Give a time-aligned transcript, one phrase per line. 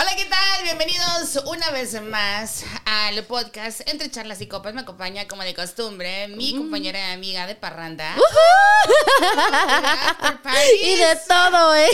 [0.00, 0.62] Hola, ¿qué tal?
[0.62, 4.72] Bienvenidos una vez más al podcast Entre Charlas y Copas.
[4.72, 8.16] Me acompaña, como de costumbre, mi compañera y amiga de Parranda.
[10.82, 11.90] y de todo, ¿eh?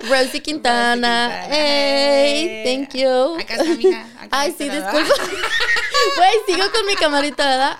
[0.06, 1.46] Rosie Quintana.
[1.48, 3.38] Hey, thank you.
[3.40, 4.06] Acá está, amiga.
[4.30, 5.14] Ay, sí, disculpa.
[6.16, 7.78] Güey, sigo con mi camarita, ¿verdad?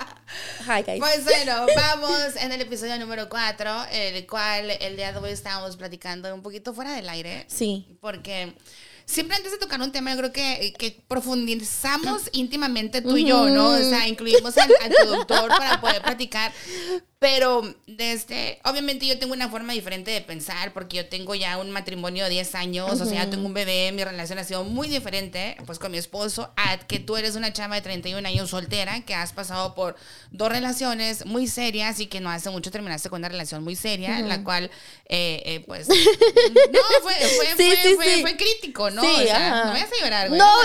[0.60, 1.00] Hi, guys.
[1.00, 5.76] Pues bueno, vamos en el episodio número 4, el cual el día de hoy estábamos
[5.76, 7.44] platicando un poquito fuera del aire.
[7.50, 7.98] Sí.
[8.00, 8.54] Porque
[9.06, 13.48] siempre antes de tocar un tema, yo creo que, que profundizamos íntimamente tú y yo,
[13.50, 13.70] ¿no?
[13.70, 16.52] O sea, incluimos al, al productor para poder platicar.
[17.18, 21.70] Pero, desde, obviamente yo tengo una forma diferente de pensar porque yo tengo ya un
[21.70, 25.56] matrimonio de 10 años, o sea, tengo un bebé, mi relación ha sido muy diferente,
[25.64, 29.14] pues con mi esposo, a que tú eres una chava de 31 años soltera, que
[29.14, 29.96] has pasado por
[30.32, 34.20] dos relaciones muy serias y que no hace mucho terminaste con una relación muy seria,
[34.20, 34.70] la cual,
[35.06, 38.20] eh, eh, pues, no, fue, fue, Sí, fue, sí, fue, sí.
[38.20, 39.02] fue crítico, ¿no?
[39.02, 40.38] Sí, o sea, no me hagas llorar, güey.
[40.38, 40.46] No,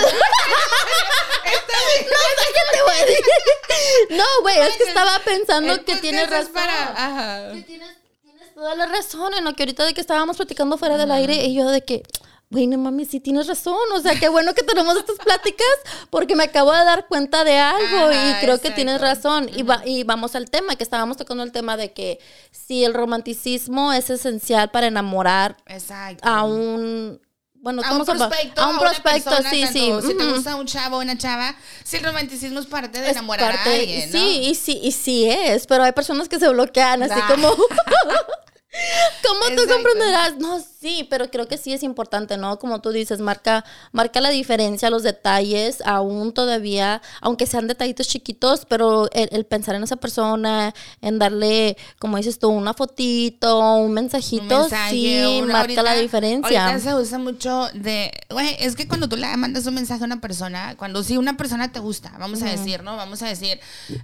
[4.10, 4.18] No, no.
[4.18, 6.49] No, güey, es que estaba pensando El que podcast tienes es razón.
[6.50, 7.54] Para- ajá.
[7.54, 7.90] Que tienes,
[8.22, 11.46] tienes toda la razón en lo que ahorita de que estábamos platicando fuera del aire
[11.46, 12.04] y yo de que,
[12.52, 13.78] güey, no mami, sí tienes razón.
[13.94, 15.68] O sea, qué bueno que tenemos estas pláticas
[16.10, 19.50] porque me acabo de dar cuenta de algo Ajá, y creo que tienes razón.
[19.56, 22.20] Y, va- y vamos al tema, que estábamos tocando el tema de que
[22.52, 26.28] si el romanticismo es esencial para enamorar Exacto.
[26.28, 27.22] a un...
[27.62, 30.08] Bueno, a un prospecto, A un una prospecto, persona, sí, tanto sí.
[30.08, 30.36] Si te ujú.
[30.36, 33.70] gusta un chavo o una chava, si el romanticismo es parte de Es enamorar parte-
[33.70, 34.18] a alguien, ¿no?
[34.20, 37.28] Sí, y sí, y sí es, pero hay personas que se bloquean, así Nah.
[37.28, 37.50] como...
[39.28, 39.74] ¿Cómo tú Exacto.
[39.74, 40.38] comprenderás?
[40.38, 42.58] No, sí, pero creo que sí es importante, ¿no?
[42.58, 48.66] Como tú dices, marca, marca la diferencia, los detalles, aún todavía, aunque sean detallitos chiquitos,
[48.66, 53.88] pero el, el pensar en esa persona, en darle, como dices tú, una fotito, un
[53.90, 56.66] Un mensajito, mensaje, sí, marca ahorita- la diferencia.
[56.68, 60.06] Ahorita se usa mucho de, güey, es que cuando tú le mandas un mensaje a
[60.06, 62.96] una persona, cuando si una persona te gusta, vamos a decir, ¿no?
[62.96, 63.60] Vamos a decir,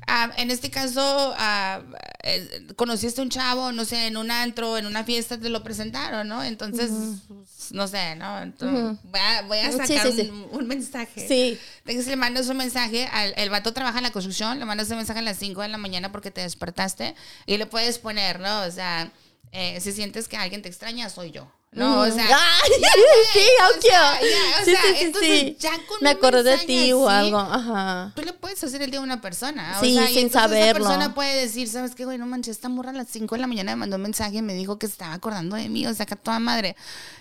[0.07, 1.81] ah, en este caso, ah,
[2.23, 6.27] eh, conociste un chavo, no sé, en un antro, en una fiesta, te lo presentaron,
[6.27, 6.44] ¿no?
[6.44, 8.41] Entonces, pues, no sé, ¿no?
[8.41, 10.29] Entonces, voy, a, voy a Sí, sacar sí, sí.
[10.29, 11.27] Un, un mensaje.
[11.27, 11.59] Sí.
[11.79, 14.97] Entonces le mandas un mensaje, al, el vato trabaja en la construcción, le mandas un
[14.97, 17.15] mensaje a las 5 de la mañana porque te despertaste
[17.45, 18.61] y le puedes poner, ¿no?
[18.63, 19.11] O sea,
[19.51, 21.51] eh, si sientes que alguien te extraña, soy yo.
[21.75, 22.24] No, o sea.
[22.25, 22.90] Ay, ya,
[23.34, 23.40] sí,
[23.78, 25.58] o sea, ya, o sí, sea, sí, sí, entonces sí.
[25.59, 27.38] ya con Me un acordé de ti o algo.
[27.38, 28.12] Ajá.
[28.16, 29.78] Tú le puedes hacer el día a una persona.
[29.81, 30.86] Sí, o sea, y sin saberlo.
[30.86, 32.18] Esa persona puede decir, ¿sabes qué, güey?
[32.18, 34.41] No manches, esta morra a las 5 de la mañana me mandó un mensaje y
[34.41, 35.86] me dijo que se estaba acordando de mí.
[35.86, 36.75] O sea, que a toda madre.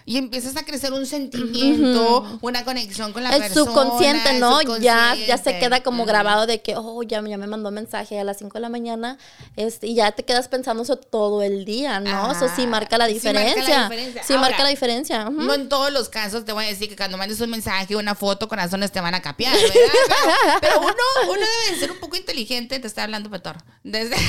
[0.07, 3.65] Y empiezas a crecer un sentimiento, una conexión con la el persona.
[3.65, 4.61] subconsciente, el ¿no?
[4.79, 5.59] Ya, ya se subconsciente.
[5.61, 8.61] queda como grabado de que, oh, ya, ya me mandó mensaje a las 5 de
[8.61, 9.19] la mañana.
[9.57, 12.33] Este, y ya te quedas pensando eso todo el día, ¿no?
[12.33, 14.44] Eso sí marca la Sí marca la diferencia.
[14.51, 15.29] Marca la diferencia.
[15.29, 15.43] ujú.
[15.43, 18.15] No en todos los casos te voy a decir que cuando mandes un mensaje, una
[18.15, 19.75] foto, corazones te van a capear, ¿verdad?
[20.61, 20.93] Pero, pero uno,
[21.33, 23.57] uno debe de ser un poco inteligente, te está hablando Petor.
[23.83, 24.17] Desde...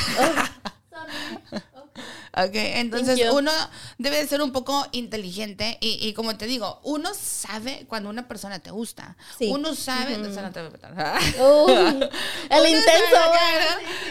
[2.38, 3.50] Ok, entonces uno
[3.96, 8.28] debe de ser un poco inteligente y, y como te digo, uno sabe cuando una
[8.28, 9.16] persona te gusta.
[9.38, 9.48] Sí.
[9.50, 10.16] Uno sabe...
[10.16, 10.92] o sea, no te voy a petar.
[11.40, 11.72] Uy,
[12.50, 13.14] el Uno intenso.
[13.14, 13.64] sabe,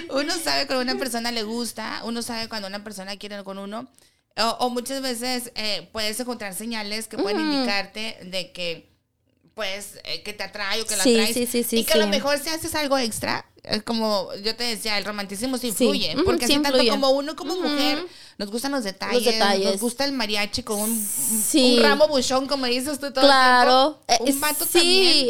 [0.09, 3.87] Uno sabe cuando una persona le gusta, uno sabe cuando una persona quiere con uno.
[4.37, 8.94] O, o muchas veces eh, puedes encontrar señales que pueden indicarte de que
[9.55, 11.33] pues eh, que te atrae o que la Sí, atraes.
[11.33, 12.09] sí, sí, sí, y que a lo sí.
[12.09, 16.13] mejor si haces algo extra, es como yo te decía, el romanticismo sí Sí, influye.
[16.15, 16.91] ujú, porque sí así tanto influye.
[16.91, 18.05] como uno como mujer,
[18.37, 19.71] nos gustan los detalles, detalles.
[19.71, 21.09] nos gusta el mariachi con un,
[21.49, 21.77] Sí.
[21.77, 24.25] un ramo buchón, como dices tú todo el Claro, tiempo.
[24.25, 24.71] Eh, Un vato sí,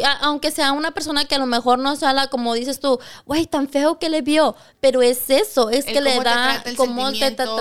[0.22, 3.46] aunque sea una persona que a lo mejor no sea la, como dices tú, güey,
[3.46, 7.12] tan feo que le vio, pero es eso, es El que le da, el cómo
[7.12, 7.56] te, trata, lo-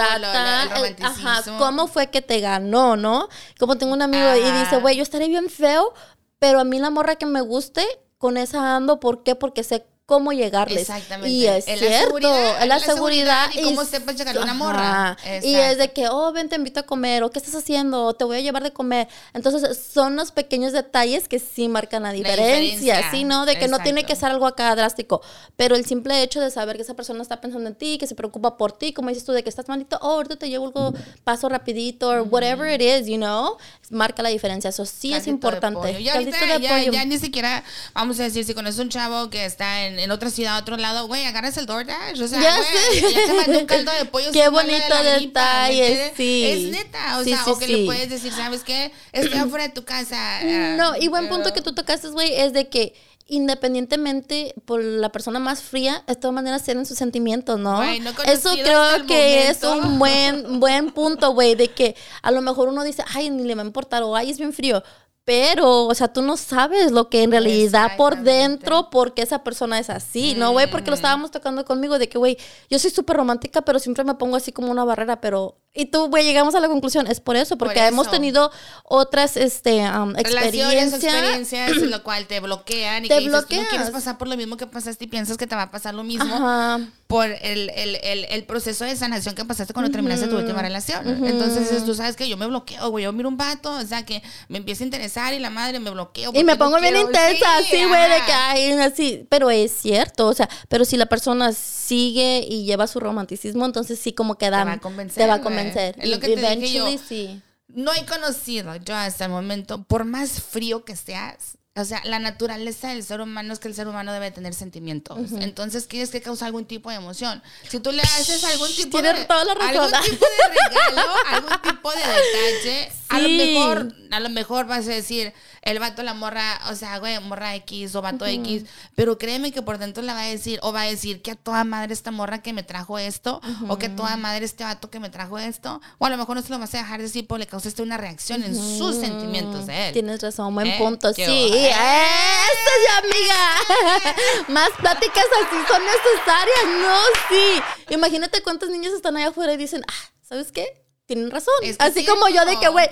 [0.77, 3.29] lo- el el- ajá, cómo fue que te ganó, ¿no?
[3.59, 5.93] Como tengo un amigo y dice, güey, yo estaré bien feo,
[6.39, 7.83] pero a mí la morra que me guste,
[8.17, 9.35] con esa ando, ¿por qué?
[9.35, 10.81] Porque sé cómo llegarles.
[10.81, 11.29] Exactamente.
[11.29, 14.53] Y es En la cierto, es la la seguridad y cómo sepas llegarle a una
[14.53, 15.17] morra.
[15.25, 15.57] Y Exacto.
[15.71, 18.23] es de que, oh, ven, te invito a comer, o qué estás haciendo, o te
[18.23, 19.07] voy a llevar de comer.
[19.33, 23.11] Entonces, son los pequeños detalles que sí marcan la diferencia, diferencia.
[23.11, 23.23] ¿sí?
[23.23, 23.45] ¿No?
[23.45, 24.13] De que no tiene Exacto.
[24.13, 25.21] que ser algo acá drástico,
[25.55, 28.13] pero el simple hecho de saber que esa persona está pensando en ti, que se
[28.15, 30.93] preocupa por ti, como dices tú, de que estás malito, oh, ahorita te llevo algo,
[31.23, 33.57] paso rapidito, o whatever it is, you know,
[33.89, 34.69] marca la diferencia.
[34.69, 35.79] Eso sí es Caldito de importante.
[35.79, 35.99] pollo.
[35.99, 36.91] Y Caldito ahorita de ya, pollo.
[36.91, 37.63] ya ni siquiera,
[37.93, 41.07] vamos a decir, si conoces un chavo que está en, en otra ciudad, otro lado,
[41.07, 42.21] güey, agarras el DoorDash.
[42.21, 43.13] O sea, Ya güey, sé.
[43.13, 44.31] ya te un caldo de pollo.
[44.31, 44.83] Qué de bonito
[45.15, 46.43] gripa, detalle, sí.
[46.45, 47.75] Es neta, o Sí, sea, sí, o que sí.
[47.77, 48.91] le puedes decir, ¿sabes qué?
[49.11, 50.39] Estoy afuera de tu casa.
[50.77, 52.93] No, y buen punto que tú tocaste, güey, es de que
[53.27, 57.81] independientemente por la persona más fría, de todas maneras tienen sus sentimientos, ¿no?
[57.83, 62.83] Eso creo que es un buen, buen punto, güey, de que a lo mejor uno
[62.83, 64.83] dice, ay, ni le va a importar, o ay, es bien frío.
[65.25, 69.79] Pero, o sea, tú no sabes lo que en realidad por dentro, porque esa persona
[69.79, 70.69] es así, ¿no, güey?
[70.69, 72.37] Porque lo estábamos tocando conmigo de que, güey,
[72.69, 75.57] yo soy súper romántica, pero siempre me pongo así como una barrera, pero...
[75.73, 78.15] Y tú, güey, llegamos a la conclusión, es por eso, porque hemos eso.
[78.15, 78.51] tenido
[78.83, 81.03] otras, este, um, experiencias.
[81.03, 83.67] experiencias, en lo cual te bloquean y Te que dices, tú no bloqueas.
[83.69, 86.03] quieres pasar por lo mismo que pasaste y piensas que te va a pasar lo
[86.03, 86.79] mismo Ajá.
[87.15, 91.25] Por el, el, el, el proceso de sanación que pasaste cuando terminaste tu última relación.
[91.25, 94.21] Entonces, tú sabes que yo me bloqueo, güey, yo miro un vato, o sea, que
[94.49, 96.31] me empieza a interesar y la madre me bloqueo.
[96.33, 99.25] Y me no pongo bien intensa, Sí, así, güey, de que, ay, así.
[99.29, 103.97] Pero es cierto, o sea, pero si la persona sigue y lleva su romanticismo, entonces
[103.97, 105.95] sí como que da, va a convencer, Te va a convencer.
[105.97, 107.01] Es lo Y que te dije eventually yo.
[107.07, 107.41] sí.
[107.69, 112.19] No he conocido yo hasta el momento, por más frío que seas, o sea, la
[112.19, 115.33] naturaleza del ser humano es que el ser humano debe tener sentimientos.
[115.41, 117.43] Entonces, quieres que cause algún tipo de emoción.
[117.69, 121.97] Si tú le haces algún tipo Tienes de algún tipo de regalo, algún tipo de
[121.97, 125.33] detalle, a lo mejor, a lo mejor vas a decir,
[125.65, 128.63] el vato, la morra, o sea, güey, morra X o vato X,
[128.95, 131.35] pero créeme que por dentro le va a decir, o va a decir que a
[131.35, 134.91] toda madre esta morra que me trajo esto, o que a toda madre este vato
[134.91, 137.25] que me trajo esto, o a lo mejor no se lo vas a dejar decir,
[137.27, 139.93] pero le causaste una reacción en sus sentimientos de él.
[139.93, 141.11] Tienes razón, buen Eh, punto.
[141.15, 144.15] qué Sí, eso ya, amiga.
[144.49, 146.97] Más pláticas así son necesarias, ¿no?
[147.29, 147.93] Sí.
[147.95, 150.84] Imagínate cuántos niños están allá afuera y dicen, ah, ¿sabes qué?
[151.07, 151.53] Tienen razón.
[151.61, 152.87] Es que Así como yo de que, güey,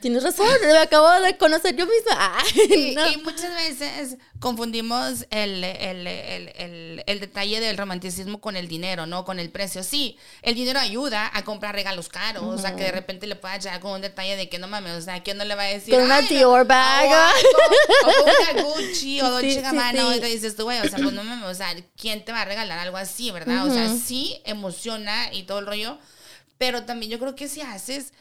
[0.00, 2.38] tienes razón, me acabo de conocer yo misma.
[2.38, 3.10] Ay, Y, no.
[3.10, 9.04] y muchas veces confundimos el, el, el, el, el detalle del romanticismo con el dinero,
[9.04, 9.26] ¿no?
[9.26, 9.82] Con el precio.
[9.82, 13.62] Sí, el dinero ayuda a comprar regalos caros, o sea, que de repente le puedas
[13.62, 15.66] llegar con un detalle de que no mames, o sea, ¿quién no le va a
[15.66, 15.92] decir?
[15.94, 17.10] Con una Dior bag.
[18.04, 20.16] O, o una Gucci o Dolce sí, Gabbana, sí.
[20.16, 22.42] y te dices tú, güey, o sea, pues no mames, o sea, ¿quién te va
[22.42, 23.66] a regalar algo así, verdad?
[23.66, 25.98] O sea, sí emociona y todo el rollo,
[26.58, 28.12] pero también yo creo que si haces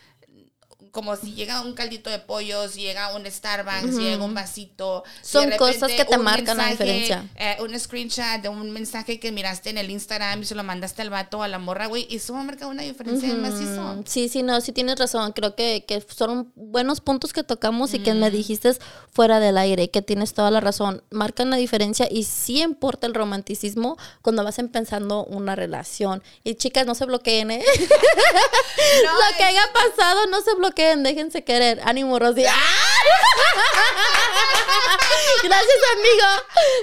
[0.92, 5.04] como si llega un caldito de pollo, si llega un Starbucks, si llega un vasito.
[5.22, 7.26] si Son de cosas que te marcan la diferencia.
[7.36, 11.02] eh, un screenshot de un mensaje que miraste en el Instagram y se lo mandaste
[11.02, 13.42] al vato o a la morra, güey, y eso va a marcar una diferencia en
[13.42, 13.82] macizo.
[13.82, 15.32] Mm, Sí, sí, no, sí tienes razón.
[15.34, 18.72] Creo que, que son buenos puntos que tocamos y que me dijiste
[19.14, 21.04] fuera del aire, que tienes toda la razón.
[21.10, 26.24] Marcan la diferencia y sí importa el romanticismo cuando vas empezando una relación.
[26.44, 27.64] Y chicas, no se bloqueen, ¿eh?
[29.04, 31.82] Lo que haya pasado, no se bloqueen, déjense querer.
[31.84, 32.46] Ánimo, Rosy.
[32.46, 32.54] ¡Ah!
[35.44, 36.28] Gracias, amigo.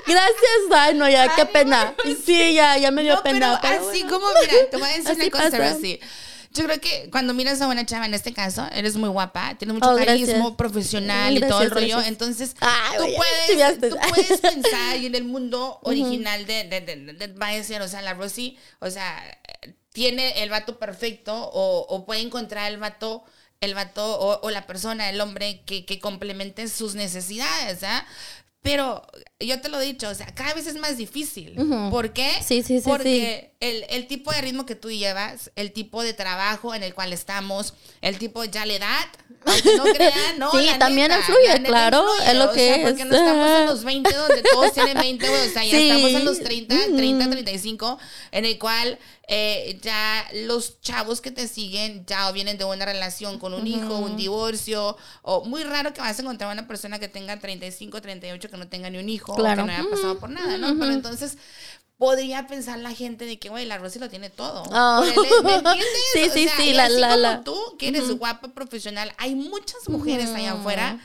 [0.06, 0.60] Gracias.
[0.72, 1.94] Ay, no, ya, qué pena.
[2.24, 3.58] Sí, ya, ya me dio No, pena.
[3.62, 4.18] pero pero así bueno.
[4.20, 5.70] como, mira, te voy a decir Así una cosa, pasa.
[5.72, 6.00] Rosy.
[6.52, 9.74] Yo creo que cuando miras a una chava, en este caso, eres muy guapa, tienes
[9.74, 10.28] mucho Oh, gracias.
[10.28, 11.86] carisma profesional y todo el rollo.
[11.88, 12.08] gracias.
[12.08, 16.96] Entonces, Ay, tú, puedes, tú puedes pensar y en el mundo original de, de, de,
[16.96, 19.20] de, de Biceps, o sea, la Rosy, o sea,
[19.92, 23.24] tiene el vato perfecto o, o puede encontrar el vato
[23.64, 28.06] el vato o, o la persona, el hombre que, que complemente sus necesidades, ¿ah?
[28.62, 29.06] Pero
[29.40, 31.54] yo te lo he dicho, o sea, cada vez es más difícil.
[31.90, 32.30] ¿Por qué?
[32.42, 36.14] Sí, sí, sí, Porque El, el tipo de ritmo que tú llevas, el tipo de
[36.14, 39.04] trabajo en el cual estamos, el tipo ya la edad,
[39.44, 40.50] aunque no crean, no.
[40.50, 42.82] Sí, la también neta, influye, la claro, es lo que sea, es.
[42.88, 45.90] Porque no estamos en los 20 donde todos tienen 20, güey, o sea, ya Sí.
[45.90, 47.98] estamos en los 30, 30, 35,
[48.32, 52.84] en el cual eh, ya los chavos que te siguen ya o vienen de una
[52.84, 56.98] relación con un hijo, un divorcio, o muy raro que vas a encontrar una persona
[56.98, 59.62] que tenga 35, 38 que no tenga ni un hijo, Claro.
[59.62, 60.78] o que no haya pasado por nada, ¿no?
[60.78, 61.38] Pero entonces
[61.96, 64.62] podría pensar la gente de que, güey, la Rosy lo tiene todo.
[64.64, 65.04] Oh.
[65.14, 65.86] Por el- ¿Me entiendes?
[66.12, 67.44] Sí, O sí, sea, sí, la- así la- como la.
[67.44, 70.98] tú, que eres guapa profesional, hay muchas mujeres allá afuera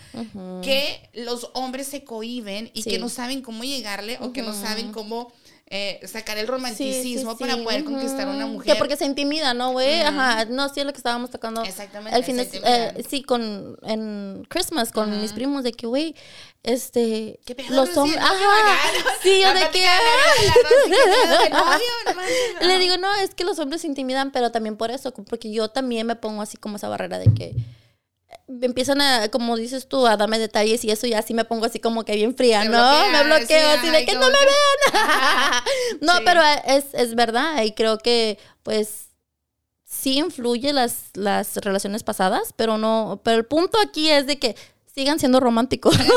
[0.63, 2.89] que los hombres se cohiben y Sí.
[2.89, 5.31] que no saben cómo llegarle o que no saben cómo
[5.71, 7.61] eh, sacar el romanticismo para sí.
[7.61, 8.73] poder conquistar a una mujer.
[8.73, 10.01] Que porque se intimida, ¿no, güey?
[10.01, 11.63] Ajá, no, sí es lo que estábamos tocando.
[11.63, 16.15] Exactamente, El fin de, eh, sí, con, en Christmas, con mis primos, de que, güey,
[16.63, 18.79] este, ¿Qué pedo, los hombres, ¿No te ajá,
[19.21, 19.85] sí, yo de que.
[22.65, 25.69] Le digo, no, es que los hombres se intimidan, pero también por eso, porque yo
[25.69, 27.55] también me pongo así como esa barrera de que
[28.61, 31.79] empiezan a, como dices tú, a darme detalles y eso y así me pongo así
[31.79, 33.07] como que bien fría, ¿no?
[33.11, 35.63] me bloqueo sí, así de que no me vean.
[36.01, 36.21] no, Sí.
[36.25, 39.09] pero es, es verdad y creo que pues
[39.85, 44.55] sí influye las, las relaciones pasadas, pero no, pero el punto aquí es de que
[44.99, 45.95] sigan siendo románticos.
[45.97, 46.13] Parece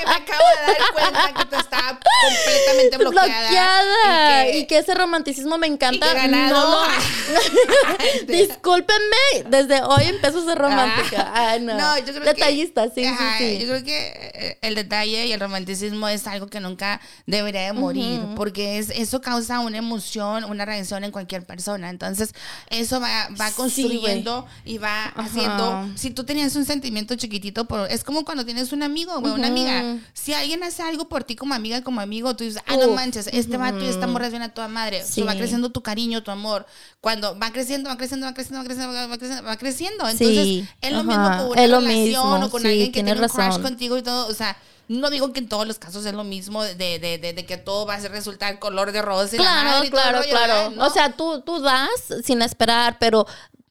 [0.00, 3.40] que me acabo de dar cuenta que tú estabas completamente bloqueada.
[3.42, 6.06] bloqueada y y que, ese romanticismo me encanta.
[6.06, 6.54] y que ganado.
[6.54, 11.30] No lo- Discúlpenme, desde hoy empiezo a ser romántica.
[11.32, 11.76] Ay, no.
[11.78, 13.62] No, yo creo Detallista, que, sí, Ajá, sí, sí.
[13.64, 17.72] Yo creo que eh, el detalle y el romanticismo es algo que nunca debería de
[17.72, 21.88] morir, porque es, eso causa una emoción, una reacción en cualquier persona.
[21.90, 22.34] Entonces,
[22.68, 25.22] eso va, va Sí, construyendo y va Ajá.
[25.22, 25.88] haciendo.
[25.96, 27.90] Si tú tenías un sentimiento chiquitito sentimiento por...
[27.90, 29.98] Es como cuando tienes un amigo, güey, una amiga.
[30.12, 33.28] Si alguien hace algo por ti como amiga, como amigo, tú dices, ah, no manches,
[33.32, 35.02] este vato y esta morra es bien a toda madre.
[35.04, 35.22] Sí.
[35.22, 36.66] va creciendo tu cariño, tu amor.
[37.00, 40.08] Cuando va creciendo, va creciendo, va creciendo, va creciendo, va creciendo, va creciendo.
[40.08, 40.68] Entonces, Sí.
[40.80, 42.46] es lo mismo con una relación mismo.
[42.46, 43.62] o con Sí, alguien que tiene un crush razón.
[43.62, 44.26] contigo y todo.
[44.28, 44.56] O sea,
[44.88, 47.56] no digo que en todos los casos es lo mismo de, de, de, de que
[47.56, 50.30] todo va a resultar color de rosa y la Claro, madre y todo claro, rollo,
[50.30, 50.70] claro.
[50.70, 50.86] ¿No?
[50.86, 51.88] O sea, tú, tú das
[52.24, 53.24] sin esperar, pero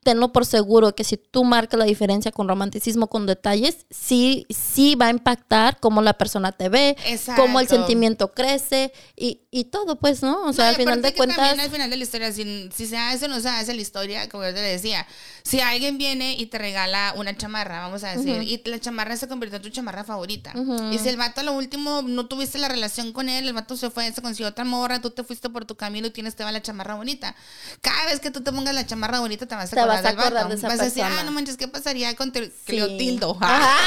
[0.03, 4.95] tenlo por seguro que si tú marcas la diferencia con romanticismo, con detalles, sí, sí
[4.95, 6.95] va a impactar cómo la persona te ve,
[7.35, 10.45] cómo el sentimiento crece y, y todo, pues, ¿no?
[10.45, 11.37] O sea, No, al final de cuentas...
[11.37, 13.81] También al final de la historia, si, si se hace o no se hace la
[13.81, 15.05] historia, como yo te decía,
[15.43, 19.27] si alguien viene y te regala una chamarra, vamos a decir, y la chamarra se
[19.27, 20.53] convirtió en tu chamarra favorita.
[20.91, 23.75] Y si el vato a lo último no tuviste la relación con él, el vato
[23.75, 26.43] se fue, se consiguió otra morra, tú te fuiste por tu camino y tienes te
[26.43, 27.35] va la chamarra bonita.
[27.81, 30.33] Cada vez que tú te pongas la chamarra bonita, te vas a vas a acordar
[30.33, 30.49] vato.
[30.49, 31.21] de esa vas a decir, persona.
[31.21, 32.51] ah, no manches, ¿qué pasaría con Sí.
[32.65, 33.37] Cleotildo?
[33.41, 33.77] Ajá.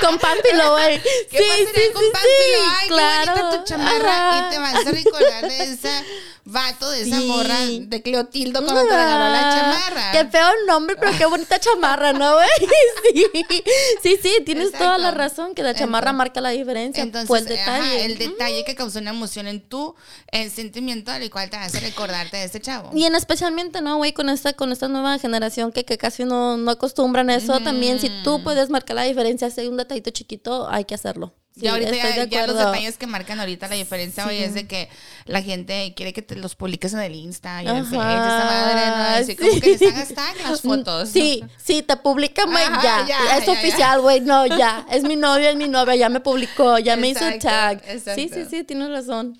[0.00, 1.00] con Pampilo, güey.
[1.30, 2.64] ¿Qué pasaría con Pánfilo?
[2.80, 3.34] Ay, claro.
[3.34, 4.28] qué bonita tu chamarra.
[4.38, 4.46] Ajá.
[4.46, 6.04] Y te vas a recordar de ese
[6.50, 7.26] vato, de esa Sí.
[7.26, 10.12] morra de Cleotildo cuando te regaló la Ah, chamarra.
[10.12, 12.48] Qué feo nombre, pero qué bonita chamarra, ¿no, güey?
[13.12, 13.62] Sí,
[14.02, 14.84] sí, sí, tienes Exacto.
[14.86, 17.02] toda la razón, que la chamarra Entonces- marca la diferencia.
[17.02, 18.04] Entonces, fue el ajá, detalle.
[18.04, 19.94] el detalle que causó una emoción en tu
[20.32, 22.90] eh, sentimiento, al cual te hace recordarte de este chavo.
[22.94, 24.12] Y en especialmente, ¿no, güey?
[24.12, 28.10] Con esta, con esta nueva generación que, que casi no, no acostumbran eso, también si
[28.24, 31.32] tú puedes marcar la diferencia, si hay un detallito chiquito, hay que hacerlo.
[31.58, 34.88] Sí, ya ahorita ya, los detalles que marcan ahorita la diferencia hoy es de que
[35.24, 38.44] la gente quiere que te los publiques en el Insta y en el Facebook, esa
[38.44, 39.04] madre, ¿no?
[39.22, 41.08] Así como que les hagas tag en las fotos.
[41.08, 43.04] Sí, sí, te publica, güey, ya.
[43.06, 44.86] ya, Es ya, oficial, güey, no, ya.
[44.90, 47.82] Es mi novia, es mi novia, ya me publicó, ya me hizo tag.
[47.86, 48.14] exacto.
[48.14, 49.36] Sí, sí, sí, tienes razón.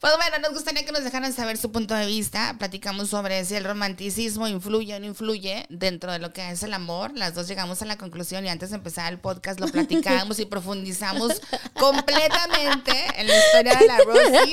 [0.00, 2.56] Pues bueno, nos gustaría que nos dejaran saber su punto de vista.
[2.58, 6.72] Platicamos sobre si el romanticismo influye o no influye dentro de lo que es el
[6.72, 7.12] amor.
[7.14, 10.46] Las dos llegamos a la conclusión y antes de empezar el podcast lo platicamos y
[10.46, 11.42] profundizamos
[11.74, 14.50] completamente en la historia de la Rosy.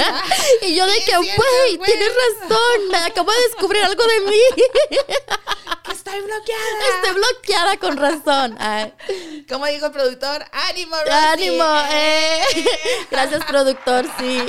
[0.62, 1.78] Y yo de que, güey.
[1.84, 2.10] tienes
[2.40, 4.42] razón, me acabo de descubrir algo de mí.
[6.08, 6.96] estoy bloqueada.
[6.96, 8.56] Estoy bloqueada con razón.
[8.60, 8.94] Ay,
[9.50, 11.12] Como dijo el productor, ánimo, Rosy.
[11.12, 12.42] ánimo, eh.
[13.12, 14.42] Gracias, productor, sí.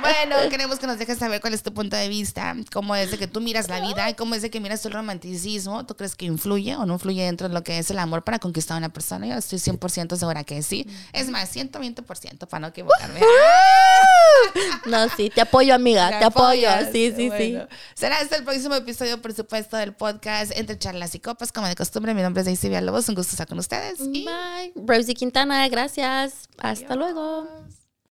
[0.00, 3.18] Bueno, queremos que nos dejes saber cuál es tu punto de vista, cómo es de
[3.18, 5.84] que tú miras la vida y cómo es de que miras el romanticismo.
[5.86, 8.38] ¿Tú crees que influye o no influye dentro de lo que es el amor para
[8.38, 9.26] conquistar a una persona?
[9.26, 10.86] Yo estoy 100% segura que sí.
[11.12, 13.20] Es más, 120% para no equivocarme.
[14.86, 16.68] No, sí, te apoyo, amiga, te, apoyo.
[16.92, 17.76] Sí, sí, Bueno, sí.
[17.94, 21.52] Será hasta el próximo episodio, por supuesto, del podcast Entre Charlas y Copas.
[21.52, 23.08] Como de costumbre, mi nombre es Daisy Villalobos.
[23.08, 24.00] Un gusto estar con ustedes.
[24.00, 24.72] Y Bye.
[24.86, 26.48] Rosie Quintana, gracias.
[26.58, 27.46] Hasta luego.